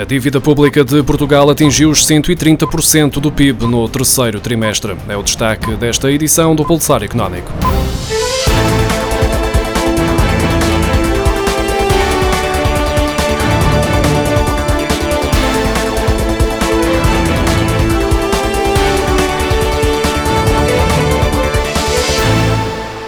A 0.00 0.04
dívida 0.04 0.40
pública 0.40 0.82
de 0.82 1.02
Portugal 1.02 1.50
atingiu 1.50 1.90
os 1.90 2.06
130% 2.06 3.20
do 3.20 3.30
PIB 3.30 3.66
no 3.66 3.86
terceiro 3.86 4.40
trimestre. 4.40 4.96
É 5.06 5.14
o 5.14 5.22
destaque 5.22 5.76
desta 5.76 6.10
edição 6.10 6.56
do 6.56 6.64
Pulsar 6.64 7.02
Económico. 7.02 7.52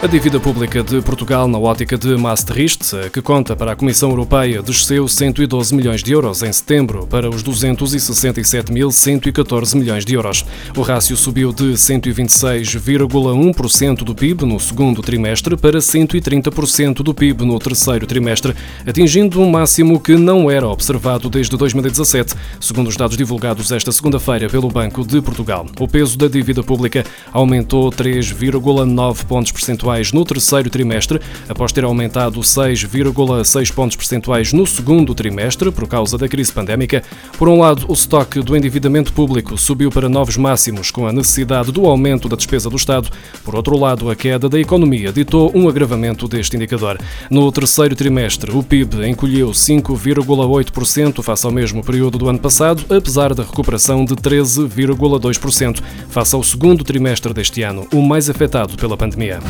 A 0.03 0.07
dívida 0.09 0.41
pública 0.41 0.83
de 0.83 1.01
Portugal 1.01 1.47
na 1.47 1.61
ótica 1.61 1.97
de 1.97 2.17
Maastricht, 2.17 2.93
que 3.13 3.23
conta 3.23 3.55
para 3.55 3.71
a 3.71 3.77
Comissão 3.77 4.11
Europeia, 4.11 4.61
desceu 4.61 5.07
112 5.07 5.73
milhões 5.73 6.03
de 6.03 6.11
euros 6.11 6.43
em 6.43 6.53
setembro 6.53 7.07
para 7.07 7.31
os 7.31 7.45
267.114 7.45 9.77
milhões 9.77 10.05
de 10.05 10.15
euros. 10.15 10.45
O 10.77 10.83
rácio 10.83 11.17
subiu 11.17 11.53
de 11.53 11.75
126,1% 11.75 13.99
do 13.99 14.13
PIB 14.13 14.45
no 14.45 14.59
segundo 14.59 15.01
trimestre 15.03 15.57
para 15.57 15.79
130% 15.79 16.95
do 16.95 17.15
PIB 17.15 17.45
no 17.45 17.57
terceiro 17.61 18.05
trimestre, 18.05 18.57
atingindo 18.85 19.41
um 19.41 19.49
máximo 19.49 20.01
que 20.01 20.17
não 20.17 20.51
era 20.51 20.67
observado 20.67 21.31
desde 21.31 21.57
2017, 21.57 22.35
segundo 22.61 22.89
os 22.89 22.97
dados 22.97 23.17
divulgados 23.17 23.71
esta 23.71 23.93
segunda-feira 23.93 24.49
pelo 24.49 24.69
Banco 24.69 25.07
de 25.07 25.23
Portugal. 25.23 25.65
O 25.79 25.87
peso 25.87 26.19
da 26.19 26.27
dívida 26.27 26.65
pública 26.65 27.07
aumentou 27.33 27.93
3,9 27.93 29.25
pontos 29.27 29.53
percentuais 29.53 29.92
percentuais 29.93 30.13
no 30.13 30.25
terceiro 30.25 30.71
trimestre, 30.71 31.21
após 31.49 31.73
ter 31.73 31.85
aumentado 31.85 32.41
6,6 32.41 33.73
pontos 33.73 33.97
percentuais 33.97 34.53
no 34.53 34.67
segundo 34.67 35.15
trimestre 35.15 35.71
por 35.71 35.87
causa 35.87 36.17
da 36.17 36.29
crise 36.29 36.53
pandémica. 36.53 37.03
Por 37.37 37.49
um 37.49 37.59
lado, 37.59 37.85
o 37.89 37.93
estoque 37.93 38.41
do 38.41 38.57
endividamento 38.57 39.13
público 39.13 39.59
subiu 39.59 39.91
para 39.91 40.09
novos 40.09 40.37
máximos 40.37 40.91
com 40.91 41.07
a 41.07 41.13
necessidade 41.13 41.71
do 41.71 41.87
aumento 41.87 42.29
da 42.29 42.37
despesa 42.37 42.71
do 42.71 42.77
Estado. 42.77 43.11
Por 43.45 43.55
outro 43.55 43.79
lado, 43.79 44.11
a 44.11 44.17
queda 44.17 44.49
da 44.49 44.59
economia 44.59 45.13
ditou 45.13 45.53
um 45.55 45.69
agravamento 45.69 46.27
deste 46.27 46.57
indicador. 46.57 46.99
No 47.31 47.51
terceiro 47.53 47.95
trimestre, 47.95 48.51
o 48.51 48.63
PIB 48.63 49.09
encolheu 49.09 49.51
5,8% 49.51 51.23
face 51.23 51.47
ao 51.47 51.53
mesmo 51.53 51.85
período 51.85 52.19
do 52.19 52.29
ano 52.29 52.39
passado, 52.39 52.85
apesar 52.95 53.35
da 53.35 53.43
recuperação 53.43 54.05
de 54.05 54.15
13,2% 54.15 55.81
face 56.09 56.35
ao 56.35 56.43
segundo 56.43 56.85
trimestre 56.85 57.33
deste 57.35 57.63
ano, 57.63 57.87
o 57.93 58.01
mais 58.01 58.31
afetado 58.31 58.77
pela 58.77 58.97
pandemia. 58.97 59.41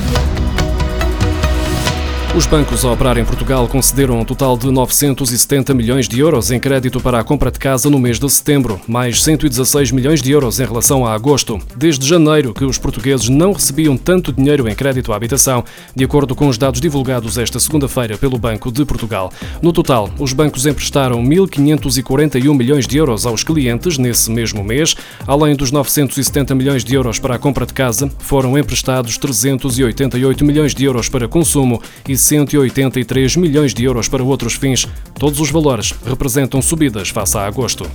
Os 2.34 2.46
bancos 2.46 2.82
a 2.82 2.90
operar 2.90 3.18
em 3.18 3.26
Portugal 3.26 3.68
concederam 3.68 4.18
um 4.18 4.24
total 4.24 4.56
de 4.56 4.70
970 4.70 5.74
milhões 5.74 6.08
de 6.08 6.18
euros 6.18 6.50
em 6.50 6.58
crédito 6.58 6.98
para 6.98 7.20
a 7.20 7.24
compra 7.24 7.50
de 7.50 7.58
casa 7.58 7.90
no 7.90 7.98
mês 7.98 8.18
de 8.18 8.26
setembro, 8.30 8.80
mais 8.88 9.22
116 9.22 9.90
milhões 9.90 10.22
de 10.22 10.32
euros 10.32 10.58
em 10.58 10.64
relação 10.64 11.04
a 11.04 11.12
agosto. 11.12 11.60
Desde 11.76 12.08
janeiro 12.08 12.54
que 12.54 12.64
os 12.64 12.78
portugueses 12.78 13.28
não 13.28 13.52
recebiam 13.52 13.98
tanto 13.98 14.32
dinheiro 14.32 14.66
em 14.66 14.74
crédito 14.74 15.12
à 15.12 15.16
habitação, 15.16 15.62
de 15.94 16.04
acordo 16.04 16.34
com 16.34 16.48
os 16.48 16.56
dados 16.56 16.80
divulgados 16.80 17.36
esta 17.36 17.60
segunda-feira 17.60 18.16
pelo 18.16 18.38
Banco 18.38 18.72
de 18.72 18.82
Portugal. 18.86 19.30
No 19.60 19.70
total, 19.70 20.08
os 20.18 20.32
bancos 20.32 20.64
emprestaram 20.64 21.22
1.541 21.22 22.56
milhões 22.56 22.86
de 22.86 22.96
euros 22.96 23.26
aos 23.26 23.44
clientes 23.44 23.98
nesse 23.98 24.30
mesmo 24.30 24.64
mês. 24.64 24.96
Além 25.26 25.54
dos 25.54 25.70
970 25.70 26.54
milhões 26.54 26.82
de 26.82 26.94
euros 26.94 27.18
para 27.18 27.34
a 27.34 27.38
compra 27.38 27.66
de 27.66 27.74
casa, 27.74 28.10
foram 28.20 28.56
emprestados 28.56 29.18
388 29.18 30.42
milhões 30.46 30.74
de 30.74 30.86
euros 30.86 31.10
para 31.10 31.28
consumo 31.28 31.82
e 32.08 32.21
183 32.22 33.36
milhões 33.36 33.74
de 33.74 33.84
euros 33.84 34.08
para 34.08 34.22
outros 34.22 34.54
fins. 34.54 34.88
Todos 35.18 35.40
os 35.40 35.50
valores 35.50 35.94
representam 36.06 36.62
subidas 36.62 37.08
face 37.08 37.36
a 37.36 37.46
agosto. 37.46 37.90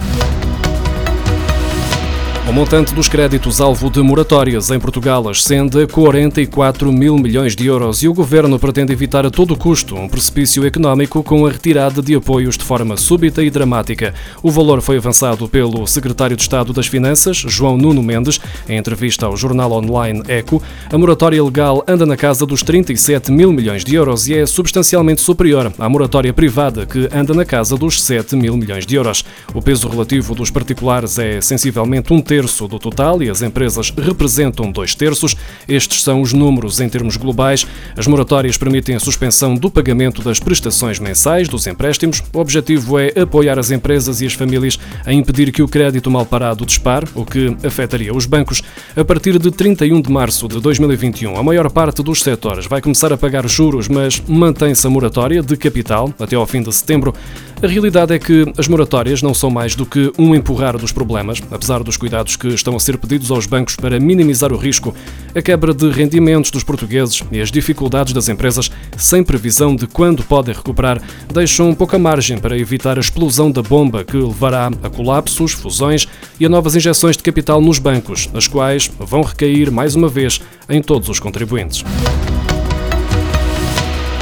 O 2.48 2.54
montante 2.54 2.96
dos 2.96 3.10
créditos 3.10 3.60
alvo 3.60 3.90
de 3.90 4.02
moratórias 4.02 4.72
em 4.72 4.80
Portugal 4.80 5.28
ascende 5.28 5.84
a 5.84 5.86
44 5.88 6.94
mil 6.94 7.18
milhões 7.18 7.54
de 7.54 7.68
euros 7.68 8.02
e 8.02 8.08
o 8.08 8.14
governo 8.14 8.58
pretende 8.58 8.94
evitar 8.94 9.26
a 9.26 9.30
todo 9.30 9.58
custo 9.58 9.96
um 9.96 10.08
precipício 10.08 10.66
económico 10.66 11.22
com 11.22 11.46
a 11.46 11.52
retirada 11.52 12.02
de 12.02 12.16
apoios 12.16 12.58
de 12.58 12.64
forma 12.64 12.96
súbita 12.96 13.44
e 13.44 13.50
dramática. 13.50 14.14
O 14.42 14.50
valor 14.50 14.82
foi 14.82 14.96
avançado 14.96 15.50
pelo 15.50 15.86
secretário 15.86 16.38
de 16.38 16.42
Estado 16.42 16.72
das 16.72 16.88
Finanças, 16.88 17.36
João 17.36 17.76
Nuno 17.78 18.02
Mendes, 18.02 18.40
em 18.70 18.78
entrevista 18.78 19.26
ao 19.26 19.36
jornal 19.36 19.74
online 19.74 20.24
Eco. 20.30 20.64
A 20.90 20.98
moratória 20.98 21.44
legal 21.44 21.84
anda 21.86 22.06
na 22.06 22.16
casa 22.16 22.46
dos 22.46 22.64
37 22.64 23.30
mil 23.30 23.52
milhões 23.52 23.84
de 23.84 23.94
euros 23.94 24.26
e 24.30 24.36
é 24.36 24.46
substancialmente 24.46 25.20
superior 25.20 25.74
à 25.78 25.90
moratória 25.90 26.34
privada, 26.34 26.86
que 26.86 27.10
anda 27.14 27.34
na 27.34 27.44
casa 27.44 27.76
dos 27.76 28.02
7 28.02 28.38
mil 28.38 28.56
milhões 28.56 28.86
de 28.86 28.96
euros. 28.96 29.26
O 29.54 29.62
peso 29.62 29.90
relativo 29.90 30.34
dos 30.34 30.50
particulares 30.50 31.20
é 31.20 31.42
sensivelmente 31.42 32.14
um 32.14 32.22
terço 32.22 32.37
terço 32.38 32.68
do 32.68 32.78
total 32.78 33.24
e 33.24 33.32
as 33.32 33.42
empresas 33.42 33.90
representam 33.90 34.72
dois 34.72 34.94
terços. 34.94 35.36
Estes 35.68 36.04
são 36.04 36.22
os 36.22 36.34
números 36.34 36.80
em 36.80 36.88
termos 36.88 37.18
globais. 37.18 37.66
As 37.96 38.06
moratórias 38.06 38.56
permitem 38.56 38.96
a 38.96 39.00
suspensão 39.00 39.56
do 39.56 39.72
pagamento 39.72 40.22
das 40.22 40.40
prestações 40.40 41.00
mensais 41.00 41.50
dos 41.50 41.66
empréstimos. 41.66 42.22
O 42.32 42.38
objetivo 42.38 43.00
é 43.00 43.08
apoiar 43.20 43.58
as 43.58 43.72
empresas 43.72 44.22
e 44.22 44.28
as 44.28 44.34
famílias 44.34 44.78
a 45.04 45.12
impedir 45.12 45.52
que 45.52 45.64
o 45.64 45.68
crédito 45.68 46.12
mal 46.12 46.28
parado 46.28 46.64
dispare, 46.64 47.08
o 47.16 47.26
que 47.26 47.58
afetaria 47.66 48.14
os 48.14 48.28
bancos. 48.28 48.62
A 48.96 49.04
partir 49.04 49.40
de 49.40 49.50
31 49.50 50.00
de 50.00 50.12
março 50.12 50.48
de 50.48 50.60
2021, 50.60 51.38
a 51.38 51.42
maior 51.42 51.72
parte 51.72 52.04
dos 52.04 52.22
setores 52.22 52.68
vai 52.68 52.82
começar 52.82 53.12
a 53.12 53.18
pagar 53.18 53.50
juros, 53.50 53.88
mas 53.88 54.22
mantém-se 54.28 54.86
a 54.86 54.92
moratória 54.92 55.42
de 55.42 55.58
capital 55.58 56.14
até 56.20 56.36
ao 56.36 56.46
fim 56.46 56.62
de 56.62 56.72
setembro. 56.72 57.16
A 57.64 57.66
realidade 57.66 58.14
é 58.14 58.20
que 58.20 58.46
as 58.56 58.68
moratórias 58.68 59.24
não 59.24 59.34
são 59.34 59.50
mais 59.50 59.74
do 59.74 59.88
que 59.88 60.12
um 60.20 60.36
empurrar 60.36 60.78
dos 60.78 60.92
problemas, 60.92 61.42
apesar 61.50 61.82
dos 61.82 61.98
cuidados 61.98 62.27
que 62.36 62.48
estão 62.48 62.76
a 62.76 62.80
ser 62.80 62.98
pedidos 62.98 63.32
aos 63.32 63.46
bancos 63.46 63.76
para 63.76 64.00
minimizar 64.00 64.52
o 64.52 64.58
risco, 64.58 64.94
a 65.34 65.42
quebra 65.42 65.74
de 65.74 65.90
rendimentos 65.90 66.52
dos 66.52 66.64
portugueses 66.64 67.24
e 67.32 67.40
as 67.40 67.52
dificuldades 67.52 68.14
das 68.14 68.30
empresas, 68.30 68.70
sem 68.98 69.24
previsão 69.24 69.76
de 69.76 69.88
quando 69.88 70.24
podem 70.24 70.54
recuperar, 70.54 71.02
deixam 71.32 71.74
pouca 71.74 71.98
margem 71.98 72.38
para 72.38 72.58
evitar 72.58 72.98
a 72.98 73.02
explosão 73.02 73.52
da 73.52 73.62
bomba 73.62 74.04
que 74.04 74.18
levará 74.18 74.70
a 74.84 74.90
colapsos, 74.90 75.54
fusões 75.54 76.08
e 76.40 76.46
a 76.46 76.50
novas 76.50 76.76
injeções 76.76 77.16
de 77.16 77.24
capital 77.24 77.62
nos 77.62 77.80
bancos, 77.80 78.30
as 78.34 78.48
quais 78.48 78.92
vão 79.00 79.22
recair 79.22 79.72
mais 79.72 79.96
uma 79.96 80.10
vez 80.10 80.42
em 80.70 80.82
todos 80.82 81.10
os 81.10 81.20
contribuintes. 81.20 81.84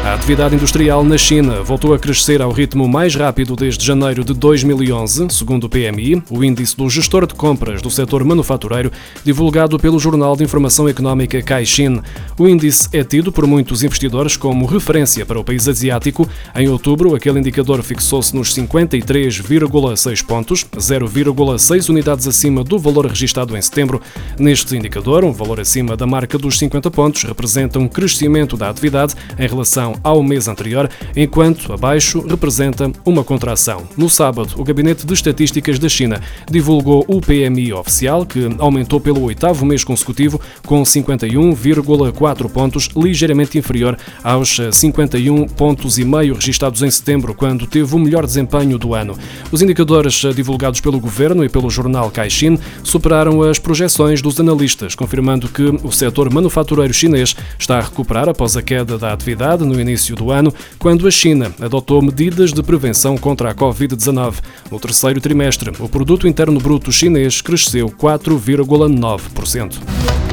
A 0.06 0.14
atividade 0.14 0.54
industrial 0.54 1.04
na 1.04 1.18
China 1.18 1.64
voltou 1.64 1.92
a 1.92 1.98
crescer 1.98 2.40
ao 2.40 2.52
ritmo 2.52 2.88
mais 2.88 3.16
rápido 3.16 3.56
desde 3.56 3.84
janeiro 3.84 4.24
de 4.24 4.36
2011, 4.36 5.30
segundo 5.32 5.64
o 5.64 5.70
PMI, 5.70 6.22
o 6.30 6.44
índice 6.44 6.78
do 6.78 6.88
gestor 6.88 7.26
de 7.26 7.34
compras 7.34 7.82
do 7.82 7.90
setor 7.90 8.24
manufatureiro, 8.24 8.92
divulgado 9.24 9.80
pelo 9.80 9.98
Jornal 9.98 10.36
de 10.36 10.44
Informação 10.44 10.88
Económica 10.88 11.42
Caixin. 11.42 12.04
O 12.38 12.48
índice 12.48 12.88
é 12.94 13.04
tido 13.04 13.32
por 13.32 13.48
muitos 13.48 13.84
investidores 13.84 14.38
como 14.38 14.68
referência 14.68 15.26
para 15.26 15.40
o 15.40 15.44
país 15.44 15.68
asiático. 15.68 16.30
Em 16.56 16.70
outubro, 16.70 17.16
aquele 17.16 17.40
indicador 17.40 17.82
fixou-se 17.82 18.36
nos 18.36 18.54
53,6 18.54 20.24
pontos, 20.24 20.68
0,6 20.78 21.90
unidades 21.90 22.28
acima 22.28 22.64
do 22.64 22.78
valor 22.78 23.08
registado 23.08 23.58
em 23.58 23.62
setembro. 23.62 24.00
Neste 24.38 24.78
indicador, 24.78 25.26
um 25.26 25.34
valor 25.34 25.60
acima 25.60 25.98
da 25.98 26.06
marca 26.06 26.38
dos 26.38 26.60
50 26.60 26.92
pontos 26.92 27.24
representa 27.24 27.80
um 27.80 27.88
crescimento 27.88 28.56
da 28.56 28.70
atividade 28.70 29.16
em 29.40 29.48
relação 29.48 29.95
ao 30.04 30.24
mês 30.24 30.48
anterior, 30.48 30.90
enquanto 31.16 31.74
abaixo 31.74 32.26
representa 32.28 32.92
uma 33.06 33.24
contração. 33.24 33.84
No 33.98 34.10
sábado, 34.10 34.56
o 34.58 34.64
Gabinete 34.64 35.06
de 35.06 35.14
Estatísticas 35.14 35.80
da 35.80 35.90
China 35.90 36.22
divulgou 36.50 37.06
o 37.08 37.20
PMI 37.22 37.74
oficial, 37.74 38.26
que 38.26 38.50
aumentou 38.60 39.00
pelo 39.00 39.24
oitavo 39.24 39.66
mês 39.66 39.84
consecutivo, 39.84 40.40
com 40.66 40.82
51,4 40.84 42.50
pontos, 42.50 42.90
ligeiramente 42.96 43.58
inferior 43.58 43.98
aos 44.24 44.60
51 44.72 45.48
pontos 45.48 45.98
registados 46.34 46.82
em 46.82 46.90
setembro, 46.90 47.34
quando 47.34 47.68
teve 47.68 47.96
o 47.96 48.00
melhor 48.00 48.26
desempenho 48.26 48.78
do 48.78 48.94
ano. 48.94 49.18
Os 49.52 49.62
indicadores 49.62 50.14
divulgados 50.36 50.82
pelo 50.82 51.00
governo 51.00 51.44
e 51.44 51.50
pelo 51.50 51.70
jornal 51.70 52.10
Caixin 52.12 52.58
superaram 52.84 53.42
as 53.42 53.60
projeções 53.60 54.22
dos 54.22 54.40
analistas, 54.40 54.96
confirmando 54.96 55.48
que 55.48 55.64
o 55.64 55.92
setor 55.92 56.32
manufatureiro 56.34 56.94
chinês 56.94 57.36
está 57.58 57.78
a 57.78 57.82
recuperar 57.82 58.30
após 58.30 58.56
a 58.58 58.62
queda 58.62 58.98
da 58.98 59.14
atividade 59.14 59.64
no 59.64 59.80
início 59.86 60.16
do 60.16 60.32
ano, 60.32 60.54
quando 60.80 61.08
a 61.08 61.12
China 61.12 61.54
adotou 61.62 62.02
medidas 62.02 62.52
de 62.52 62.64
prevenção 62.64 63.18
contra 63.18 63.52
a 63.52 63.56
Covid-19. 63.56 64.40
No 64.72 64.80
terceiro 64.80 65.22
trimestre, 65.22 65.72
o 65.80 65.88
produto 65.88 66.28
interno 66.28 66.60
bruto 66.60 66.92
chinês 66.92 67.42
cresceu 67.42 67.90
4,9%. 67.90 70.25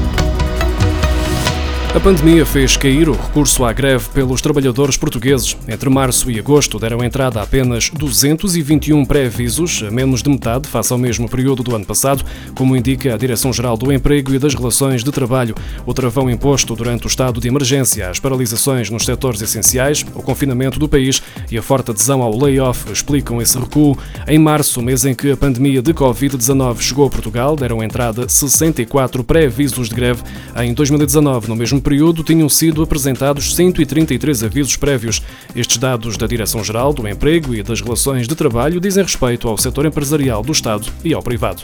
A 1.95 2.01
pandemia 2.01 2.47
fez 2.47 2.75
cair 2.75 3.07
o 3.07 3.13
recurso 3.13 3.67
à 3.67 3.73
greve 3.73 4.09
pelos 4.15 4.41
trabalhadores 4.41 4.97
portugueses. 4.97 5.55
Entre 5.69 5.91
março 5.91 6.31
e 6.31 6.39
agosto 6.39 6.79
deram 6.79 7.05
entrada 7.05 7.39
a 7.39 7.43
apenas 7.43 7.91
221 7.91 9.05
pré-avisos, 9.05 9.83
menos 9.83 10.23
de 10.23 10.31
metade 10.31 10.67
face 10.67 10.91
ao 10.91 10.99
mesmo 10.99 11.29
período 11.29 11.63
do 11.63 11.77
ano 11.77 11.85
passado, 11.85 12.25
como 12.55 12.75
indica 12.75 13.13
a 13.13 13.17
Direção-Geral 13.19 13.77
do 13.77 13.93
Emprego 13.93 14.33
e 14.33 14.39
das 14.39 14.55
Relações 14.55 15.05
de 15.05 15.13
Trabalho. 15.13 15.55
O 15.85 15.93
travão 15.93 16.31
imposto 16.31 16.75
durante 16.75 17.07
o 17.07 17.09
estado 17.09 17.39
de 17.43 17.49
emergência, 17.49 18.09
as 18.09 18.19
paralisações 18.19 18.89
nos 18.89 19.05
setores 19.05 19.43
essenciais, 19.43 20.03
o 20.15 20.23
confinamento 20.23 20.79
do 20.79 20.89
país 20.89 21.23
e 21.51 21.59
a 21.59 21.63
forte 21.63 21.91
adesão 21.91 22.23
ao 22.23 22.35
layoff 22.35 22.91
explicam 22.91 23.41
esse 23.43 23.59
recuo. 23.59 23.99
Em 24.27 24.39
março, 24.39 24.81
mês 24.81 25.05
em 25.05 25.15
que 25.15 25.31
a 25.31 25.37
pandemia 25.37 25.83
de 25.83 25.93
Covid-19 25.93 26.81
chegou 26.81 27.07
a 27.07 27.11
Portugal, 27.11 27.55
deram 27.55 27.83
entrada 27.83 28.27
64 28.27 29.23
pré-avisos 29.23 29.91
de 29.91 29.95
greve. 29.95 30.23
Em 30.57 30.73
2019, 30.73 31.51
no 31.51 31.55
mesmo 31.55 31.82
período 31.83 32.23
tinham 32.23 32.49
sido 32.49 32.83
apresentados 32.83 33.55
133 33.55 34.45
avisos 34.45 34.77
prévios. 34.77 35.23
Estes 35.55 35.77
dados 35.77 36.17
da 36.17 36.27
Direção-Geral 36.27 36.93
do 36.93 37.07
Emprego 37.07 37.55
e 37.55 37.63
das 37.63 37.81
Relações 37.81 38.27
de 38.27 38.35
Trabalho 38.35 38.81
dizem 38.81 39.03
respeito 39.03 39.49
ao 39.49 39.59
setor 39.59 39.85
empresarial 39.85 40.43
do 40.43 40.53
Estado 40.53 40.87
e 41.05 41.13
ao 41.13 41.23
privado. 41.23 41.63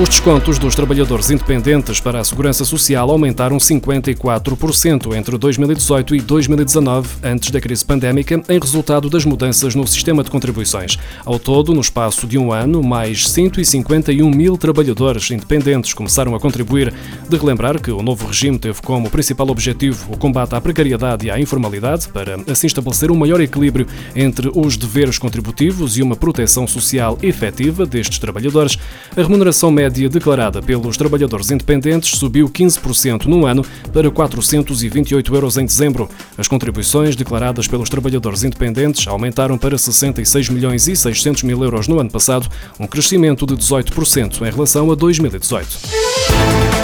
Os 0.00 0.08
descontos 0.08 0.58
dos 0.58 0.74
trabalhadores 0.74 1.30
independentes 1.30 2.00
para 2.00 2.20
a 2.20 2.24
Segurança 2.24 2.64
Social 2.64 3.10
aumentaram 3.10 3.58
54% 3.58 5.14
entre 5.14 5.36
2018 5.36 6.14
e 6.14 6.20
2019, 6.22 7.16
antes 7.22 7.50
da 7.50 7.60
crise 7.60 7.84
pandémica, 7.84 8.42
em 8.48 8.58
resultado 8.58 9.10
das 9.10 9.26
mudanças 9.26 9.74
no 9.74 9.86
sistema 9.86 10.24
de 10.24 10.30
contribuições. 10.30 10.98
Ao 11.22 11.38
todo, 11.38 11.74
no 11.74 11.82
espaço 11.82 12.26
de 12.26 12.38
um 12.38 12.50
ano, 12.50 12.82
mais 12.82 13.28
151 13.28 14.30
mil 14.30 14.56
trabalhadores 14.56 15.30
independentes 15.30 15.92
começaram 15.92 16.34
a 16.34 16.40
contribuir. 16.40 16.94
De 17.28 17.36
relembrar 17.36 17.78
que 17.78 17.90
o 17.90 18.02
novo 18.02 18.26
regime 18.26 18.58
teve 18.58 18.80
como 18.80 19.10
principal 19.10 19.50
objetivo 19.50 20.14
o 20.14 20.16
combate 20.16 20.54
à 20.54 20.62
precariedade 20.62 21.26
e 21.26 21.30
à 21.30 21.38
informalidade, 21.38 22.08
para 22.08 22.36
assim 22.50 22.68
estabelecer 22.68 23.10
um 23.10 23.16
maior 23.16 23.38
equilíbrio 23.38 23.86
entre 24.16 24.50
os 24.54 24.78
deveres 24.78 25.18
contributivos 25.18 25.98
e 25.98 26.02
uma 26.02 26.16
proteção 26.16 26.66
social 26.66 27.18
efetiva 27.22 27.84
destes 27.84 28.18
trabalhadores. 28.18 28.78
A 29.14 29.20
remuneração 29.20 29.70
média 29.70 29.89
média 29.90 30.08
declarada 30.08 30.62
pelos 30.62 30.96
trabalhadores 30.96 31.50
independentes 31.50 32.16
subiu 32.16 32.48
15% 32.48 33.26
no 33.26 33.44
ano 33.44 33.64
para 33.92 34.08
428 34.08 35.34
euros 35.34 35.58
em 35.58 35.66
dezembro. 35.66 36.08
As 36.38 36.46
contribuições 36.46 37.16
declaradas 37.16 37.66
pelos 37.66 37.90
trabalhadores 37.90 38.44
independentes 38.44 39.06
aumentaram 39.08 39.58
para 39.58 39.76
66 39.76 40.48
milhões 40.50 40.86
e 40.86 40.94
600 40.94 41.42
mil 41.42 41.64
euros 41.64 41.88
no 41.88 41.98
ano 41.98 42.10
passado, 42.10 42.48
um 42.78 42.86
crescimento 42.86 43.44
de 43.44 43.56
18% 43.56 44.46
em 44.46 44.50
relação 44.50 44.92
a 44.92 44.94
2018. 44.94 46.79